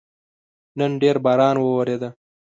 [0.77, 2.09] نن ډېر باران وورېده